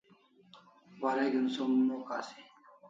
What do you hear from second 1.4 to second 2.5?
som mo kasi